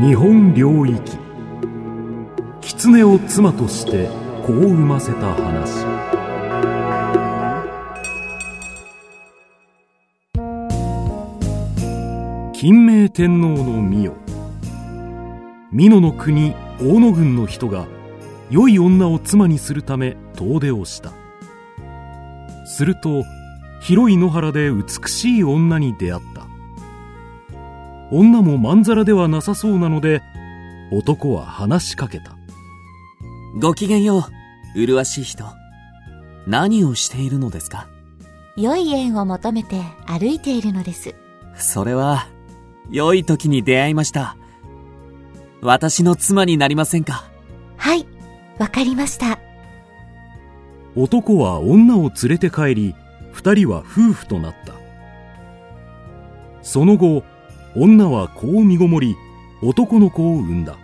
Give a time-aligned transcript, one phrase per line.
[0.00, 1.18] 日本領域。
[2.60, 4.06] 狐を妻として
[4.46, 5.84] 子を産ませた話。
[12.52, 14.12] 金明天皇の御代。
[15.72, 17.88] 美濃の国大野郡の人が
[18.50, 21.10] 良い女を妻にするため遠出をした。
[22.66, 23.24] すると
[23.80, 26.47] 広い野原で美しい女に出会った。
[28.10, 30.22] 女もまんざらではなさそうなので
[30.90, 32.36] 男は話しかけた。
[33.60, 34.22] ごきげんよう
[34.74, 35.44] 麗しい人。
[36.46, 37.88] 何をしているのですか？
[38.56, 41.14] 良い縁を求めて歩いているのです。
[41.54, 42.26] それは
[42.90, 44.36] 良い時に出会いました。
[45.60, 47.28] 私の妻になりませんか？
[47.76, 48.06] はい
[48.58, 49.38] わかりました。
[50.96, 52.94] 男は女を連れて帰り
[53.32, 54.72] 二人は夫婦となった。
[56.62, 57.22] その後
[57.76, 59.16] 女は子を身ごもり
[59.62, 60.76] 男の子を産んだ。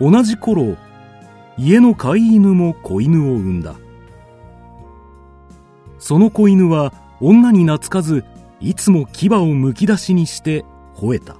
[0.00, 0.76] 同じ頃
[1.56, 3.74] 家の飼い犬も子犬を産んだ。
[5.98, 8.24] その子犬は女に懐かず
[8.60, 10.64] いつも牙をむき出しにして
[10.96, 11.36] 吠えた。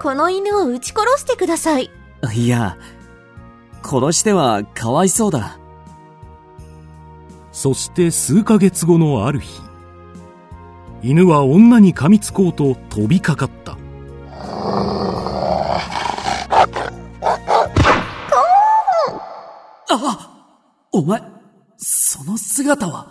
[0.00, 1.90] この犬を撃ち殺してください。
[2.34, 2.76] いや
[3.82, 5.58] 殺してはかわいそうだ。
[7.50, 9.65] そして数ヶ月後のある日
[11.08, 13.78] 犬は女に噛みつこうと飛びかかった。
[19.88, 20.48] あ
[20.90, 21.22] お前
[21.76, 23.06] その姿は？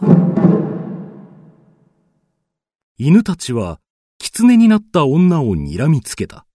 [2.97, 3.79] 犬たちは
[4.17, 6.45] 狐になった女を睨みつけた。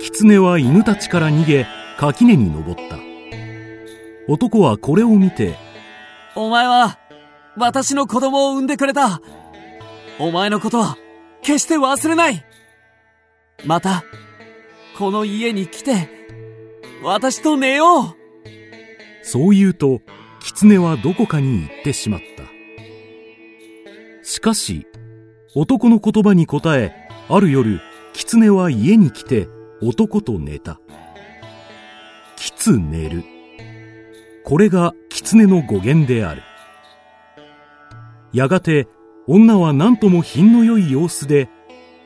[0.00, 1.68] 狐は犬たちから逃げ
[2.00, 2.98] 垣根に登った。
[4.26, 5.56] 男はこれを見て
[6.40, 7.00] お前は
[7.56, 9.20] 私の子供を産んでくれた。
[10.20, 10.96] お前のことは
[11.42, 12.44] 決して忘れない。
[13.64, 14.04] また
[14.96, 16.08] この家に来て
[17.02, 18.14] 私と寝よう。
[19.24, 20.00] そう言うと
[20.38, 22.44] 狐はどこかに行ってしまった。
[24.22, 24.86] しかし
[25.56, 26.94] 男の言葉に答え
[27.28, 27.80] ある夜
[28.12, 29.48] 狐は家に来て
[29.82, 30.78] 男と寝た。
[32.36, 33.24] きつ寝る。
[34.44, 34.94] これが
[35.36, 36.42] の語源である。
[38.32, 38.88] やがて
[39.26, 41.48] 女は何とも品の良い様子で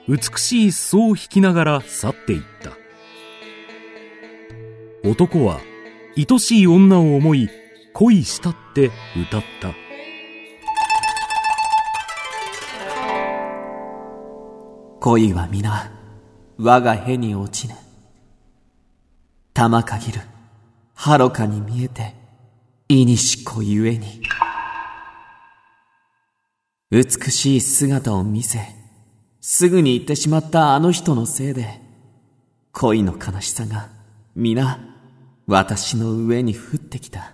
[0.09, 2.72] 美しい裾を引きながら去っていった。
[5.09, 5.60] 男は
[6.16, 7.49] 愛しい女を思い
[7.93, 9.75] 恋したって歌った。
[15.00, 15.91] 恋は皆
[16.59, 17.75] 我が屁に落ちぬ。
[19.54, 20.21] 玉限る
[20.94, 22.22] はろかに見えて
[22.88, 24.22] いにしこゆえに。
[26.91, 28.60] 美しい姿を見せ
[29.41, 31.81] すぐに行ってしまったあの人のせいで
[32.72, 33.88] 恋の悲しさが
[34.37, 34.78] 皆
[35.47, 37.32] 私の上に降ってきた。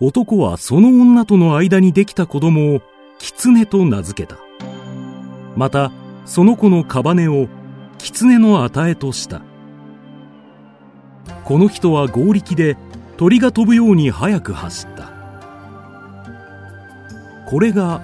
[0.00, 2.82] 男はその女との間にできた子供を
[3.18, 4.40] 狐と名付けた。
[5.56, 5.92] また
[6.24, 7.48] その子の屍を
[7.98, 9.42] 狐の与えとした。
[11.44, 12.76] この人は合力で
[13.16, 15.12] 鳥が飛ぶように速く走った。
[17.46, 18.00] これが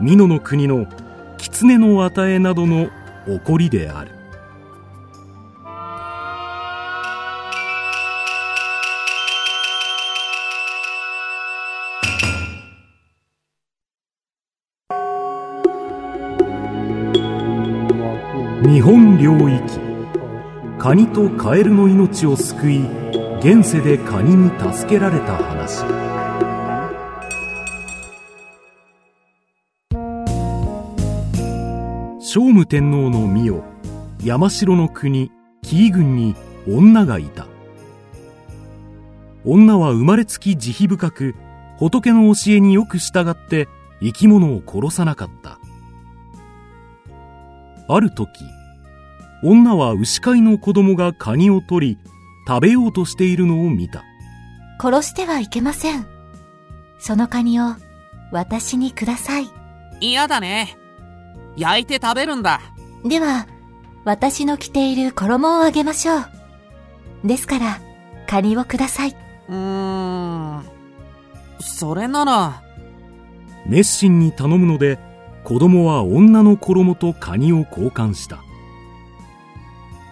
[0.00, 0.86] 美濃の国の
[1.36, 2.88] 狐の与えなどの
[3.26, 4.10] 起こりである。
[18.68, 19.89] 日本領域。
[20.80, 22.78] カニとカエルの命を救い
[23.40, 25.84] 現世でカニに助けられた話。
[32.22, 33.62] 聖武天皇の御代
[34.24, 35.30] 山城の国
[35.60, 36.34] 紀伊郡に
[36.66, 37.46] 女がいた。
[39.44, 41.34] 女は生まれつき慈悲深く
[41.76, 43.68] 仏の教えによく従って
[44.00, 45.58] 生き物を殺さなかった。
[47.86, 48.30] ある時
[49.42, 51.98] 女は牛飼いの子供がカニを取り
[52.46, 54.04] 食べようとしているのを見た。
[54.80, 56.06] 殺してはいけません。
[56.98, 57.74] そのカニを
[58.32, 59.48] 私にください。
[60.00, 60.76] 嫌だね。
[61.56, 62.60] 焼いて食べるんだ。
[63.04, 63.46] では
[64.04, 66.26] 私の着ている衣をあげましょう。
[67.24, 67.80] ですから
[68.26, 69.16] カニをください。
[69.48, 70.64] うーん。
[71.60, 72.62] それなら。
[73.66, 74.98] 熱心に頼むので
[75.44, 78.38] 子供は女の衣とカニを交換した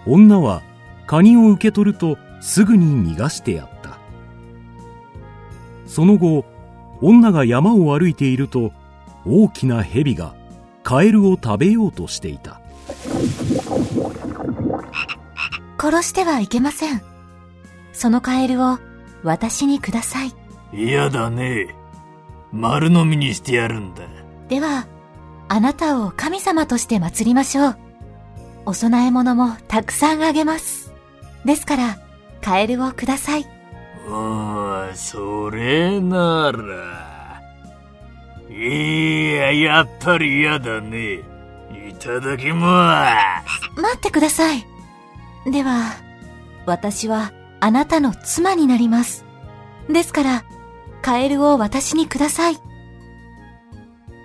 [0.09, 0.63] 女は
[1.07, 3.99] カニを受け取るとすぐに逃がしてやった
[5.87, 6.45] その後
[7.01, 8.73] 女が山を歩いていると
[9.27, 10.35] 大きな蛇が
[10.83, 12.61] カエルを食べようとしていた
[15.79, 17.01] 殺してはいけません。
[17.93, 18.79] そのカエルを
[19.23, 20.35] 私にください。
[20.73, 21.75] 嫌だね。
[22.53, 24.03] 丸飲みにしてやるんだ。
[24.49, 24.87] では、
[25.49, 27.79] あなたを神様として祀りましょう。
[28.69, 30.93] お供え物もたくさんあげます。
[31.47, 31.99] ですから、
[32.43, 33.47] カエルをください。
[34.07, 37.41] うん、それなら。
[38.55, 41.15] いや、やっぱり嫌だね。
[41.89, 43.07] いただきま
[43.75, 43.81] す。
[43.81, 44.63] 待ってください。
[45.51, 45.95] では、
[46.67, 49.25] 私はあなたの妻になります。
[49.89, 50.45] ですから、
[51.01, 52.59] カエルを私にください。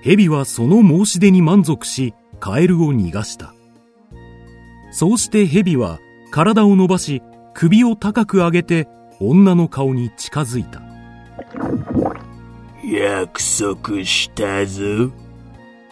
[0.04, 3.54] 蛇はその申し出に満足しカエルを逃がした
[4.94, 6.00] そうして蛇は
[6.32, 7.22] 体を伸ばし
[7.54, 8.88] 首を高く上げて
[9.20, 10.82] 女の顔に近づいた
[12.84, 15.12] 約束したぞ。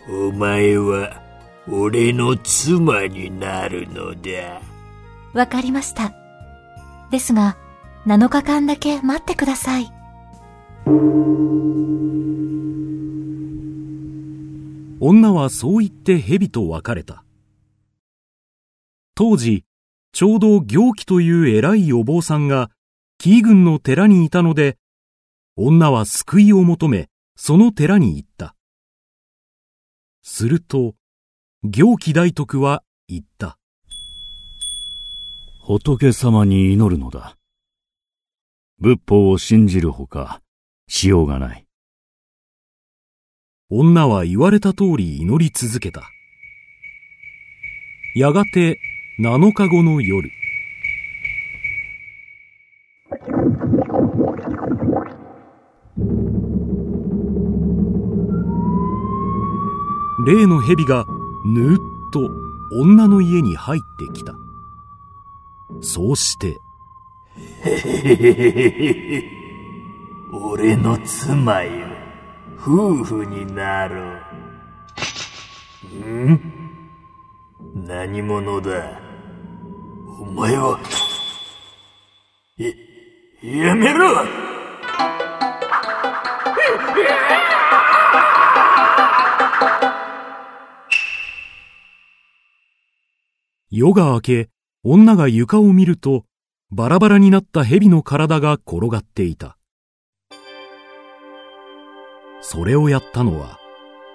[0.09, 1.21] お前は、
[1.67, 4.61] 俺の妻になるのだ。
[5.33, 6.13] わかりました。
[7.09, 7.55] ですが、
[8.05, 9.91] 7日間だけ待ってください。
[14.99, 17.23] 女はそう言って蛇と別れた
[19.15, 19.65] 当時
[20.13, 22.69] ちょうど行基という偉いお坊さんが
[23.17, 24.77] 紀伊郡の寺にいたので
[25.55, 28.55] 女は救いを求めその寺に行った
[30.21, 30.95] すると
[31.63, 33.57] 行基大徳は言った
[35.63, 37.37] 仏様に祈るのだ。
[38.79, 40.41] 仏法を信じるほか、
[40.87, 41.67] しようがない。
[43.69, 46.09] 女は言われた通り祈り続けた
[48.15, 48.79] やがて
[49.23, 50.31] 7日後の夜。
[60.25, 61.05] 例の蛇が
[61.45, 61.79] ぬーっ
[62.11, 62.31] と
[62.81, 64.33] 女の家に入ってきた。
[65.81, 66.57] そうして。
[70.33, 71.85] 俺の妻よ。
[72.57, 74.01] 夫婦になろ
[75.93, 76.09] う。
[76.09, 76.41] ん？
[77.75, 79.00] 何者だ？
[80.21, 80.79] お前は、
[82.55, 82.67] や、
[83.65, 84.23] やめろ!
[93.71, 94.49] 夜が明け
[94.83, 96.25] 女が床を見ると
[96.69, 99.57] バラバラになった蛇の体が転がっていた。
[102.41, 103.57] それをやったのは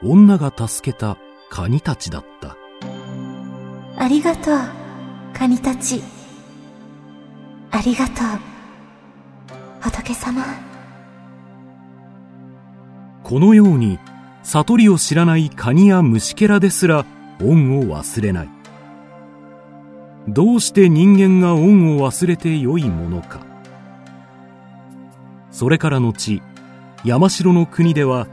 [0.04, 1.18] 女が助けた
[1.50, 2.56] カニたちだった。
[3.98, 4.85] ありがとう、
[5.36, 6.02] カニたち。
[7.70, 8.40] ありがとう、
[9.82, 10.42] 仏様。
[13.22, 13.98] このように
[14.42, 17.04] 悟りを知らないカニや虫けらですら
[17.42, 18.48] 恩を忘れない
[20.26, 23.40] どうして人間が恩を忘れてよいものか
[25.50, 26.40] それから後
[27.04, 28.28] 山城の国では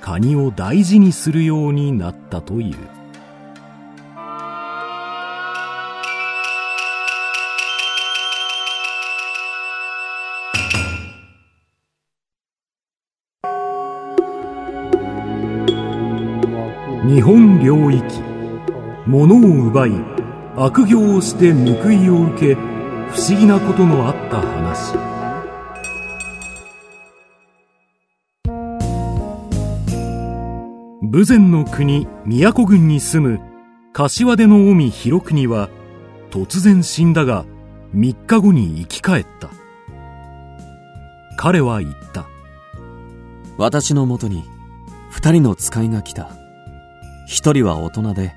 [0.00, 3.01] カニを大事にするようになったという
[17.04, 18.04] 日本領域。
[19.08, 19.90] 物を奪い
[20.54, 24.94] 悪行をして報いを受け不思議なことのあった話。
[31.02, 33.40] 豊前の国宮古郡に住む
[33.92, 35.70] 柏手の近江広国は
[36.30, 37.44] 突然死んだが
[37.96, 39.50] 3日後に生き返った。
[41.36, 42.28] 彼は言った。
[43.58, 44.44] 私のもとに
[45.10, 46.41] 二人の使いが来た。
[47.32, 48.34] 一人は大人で、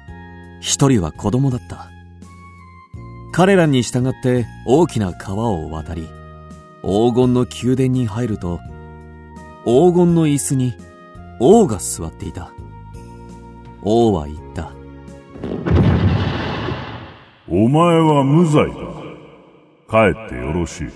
[0.62, 1.90] 一人は子供だった。
[3.34, 6.08] 彼らに従って大きな川を渡り、
[6.82, 8.62] 黄金の宮殿に入ると、
[9.66, 10.74] 黄金の椅子に
[11.42, 12.54] 王が座っていた。
[13.82, 14.72] 王は言った。
[17.50, 18.76] お前は無罪だ。
[19.90, 20.88] 帰ってよろしい。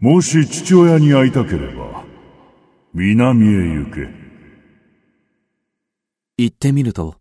[0.00, 2.02] もし父親に会いたければ、
[2.94, 4.17] 南へ行け。
[6.40, 7.16] 行ってみると、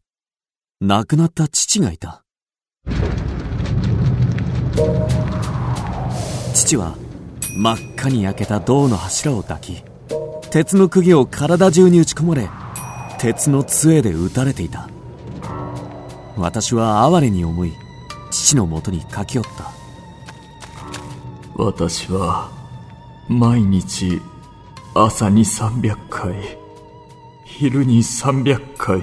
[0.79, 2.23] 亡くなった父がいた。
[6.53, 6.95] 父は
[7.57, 9.83] 真っ赤に焼けた銅の柱を抱き、
[10.51, 12.47] 鉄の釘を体中に打ち込まれ、
[13.17, 14.87] 鉄の杖で打たれていた。
[16.37, 17.73] 私は哀れに思い、
[18.29, 19.71] 父のもとに駆け寄った。
[21.55, 22.51] 私は
[23.27, 24.21] 毎日
[24.93, 26.66] 朝に300回
[27.49, 29.01] 昼に300回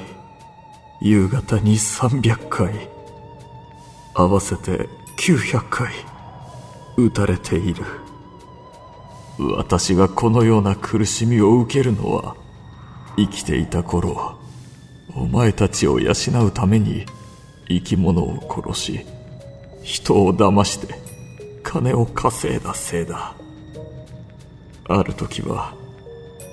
[1.01, 2.89] 夕方に300回
[4.13, 5.93] 合わせて900回
[6.97, 7.85] 撃たれている。
[9.57, 12.37] 私がこのような苦しみを受けるのは
[13.17, 14.39] 生きていた頃
[15.17, 16.13] お前たちを養
[16.45, 17.07] うために
[17.67, 19.07] 生き物を殺し
[19.83, 20.95] 人を騙して
[21.65, 23.35] 金を稼いだせいだ。
[24.87, 25.75] ある時は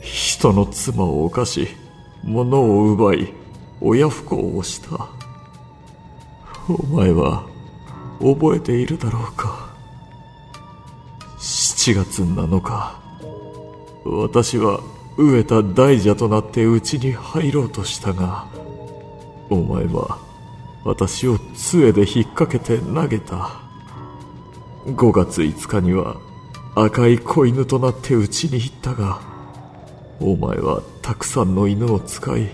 [0.02, 1.81] 人の妻を犯し
[2.24, 3.34] 物を奪い
[3.80, 5.10] 親不孝をした。
[6.70, 7.44] お前は
[8.20, 9.72] 覚えているだろうか。
[11.40, 13.00] 7月7日
[14.06, 14.80] 私は
[15.18, 18.46] 飢えた大蛇となって家に入ろうとしたが
[19.50, 20.20] お前は
[20.84, 23.62] 私を杖で引っ掛けて投げた。
[24.86, 26.18] 5月5日には
[26.76, 29.22] 赤い子犬となって家に行ったが
[30.22, 32.50] お前はたくさんの犬を使い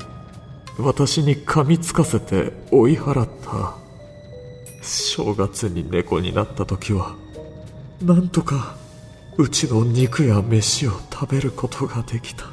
[0.77, 3.75] 私に噛みつかせて追い払った。
[4.81, 7.15] 正月に猫になった時は
[8.01, 8.77] なんとか
[9.37, 12.45] うちの肉や飯を食べることができた。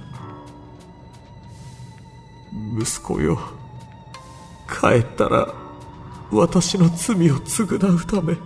[2.76, 3.38] 息子よ
[4.68, 5.54] 帰ったら
[6.32, 8.36] 私の罪を償うため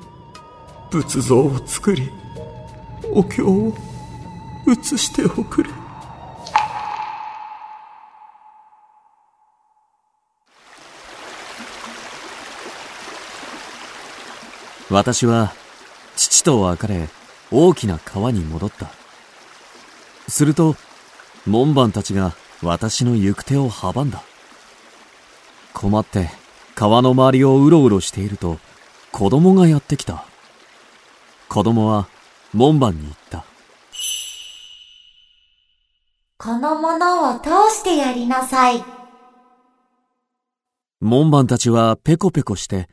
[0.90, 2.10] 仏像を作り
[3.10, 3.72] お経を
[4.66, 5.70] 移しておくれ
[14.90, 15.52] 私は
[16.16, 17.08] 父と別れ
[17.50, 18.88] 大きな川に戻った。
[20.28, 20.76] すると、
[21.46, 24.22] 門番たちが私の行く手を阻んだ。
[25.72, 26.30] 困って
[26.74, 28.58] 川の周りをうろうろしていると
[29.12, 30.24] 子供がやってきた。
[31.48, 32.08] 子供は
[32.52, 33.44] 門番に言った。
[36.38, 38.84] このものを通してやりなさい。
[41.00, 42.88] 門番たちはペコペコして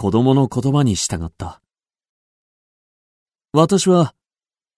[0.00, 1.60] 子供の言葉に従った。
[3.52, 4.14] 私は、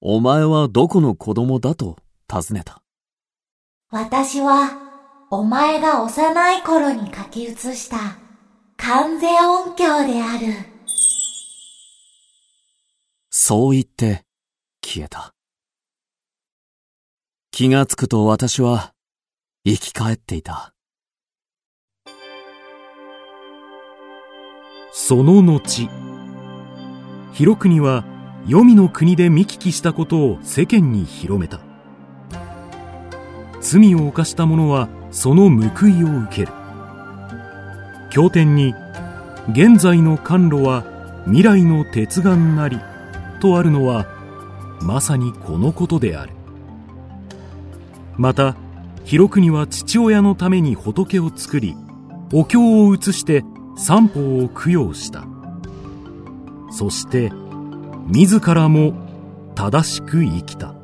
[0.01, 2.83] お前はどこの子供だと尋ねた。
[3.91, 4.71] 私は、
[5.31, 8.17] お前が幼い頃に書き写した、
[8.79, 10.55] 完全音響である。
[13.29, 14.25] そう言って、
[14.83, 15.35] 消えた。
[17.51, 18.95] 気がつくと私は、
[19.67, 20.73] 生き返っていた。
[24.93, 25.89] その後、
[27.33, 28.05] 広国は
[28.47, 31.61] 黄泉の国で見聞きしたことを世間に広めた。
[33.61, 36.53] 罪を犯した者はその報いを受ける。
[38.11, 38.75] 経典に、
[39.53, 40.85] 現在の甘露は
[41.27, 42.81] 未来の鉄眼なり
[43.41, 44.07] とあるのは、
[44.83, 46.33] まさにこのことである。
[48.17, 48.57] また、
[49.05, 51.77] 広国は父親のために仏を作り、
[52.33, 53.45] お経を移して
[53.83, 55.25] 三方を供養した。
[56.71, 57.33] そして
[58.09, 58.93] 自らも
[59.55, 60.75] 正しく生きた。